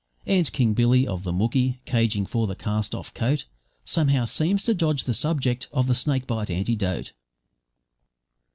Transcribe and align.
And 0.25 0.51
King 0.51 0.73
Billy, 0.73 1.05
of 1.07 1.21
the 1.21 1.31
Mooki, 1.31 1.77
cadging 1.85 2.25
for 2.25 2.47
the 2.47 2.55
cast 2.55 2.95
off 2.95 3.13
coat, 3.13 3.45
Somehow 3.85 4.25
seems 4.25 4.65
to 4.65 4.73
dodge 4.73 5.03
the 5.03 5.13
subject 5.13 5.67
of 5.71 5.85
the 5.85 5.93
snake 5.93 6.25
bite 6.25 6.49
antidote. 6.49 7.11